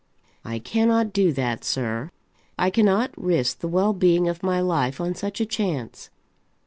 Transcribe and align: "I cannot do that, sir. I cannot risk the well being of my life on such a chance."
"I 0.43 0.57
cannot 0.57 1.13
do 1.13 1.31
that, 1.33 1.63
sir. 1.63 2.09
I 2.57 2.71
cannot 2.71 3.11
risk 3.15 3.59
the 3.59 3.67
well 3.67 3.93
being 3.93 4.27
of 4.27 4.41
my 4.41 4.59
life 4.59 4.99
on 4.99 5.13
such 5.13 5.39
a 5.39 5.45
chance." 5.45 6.09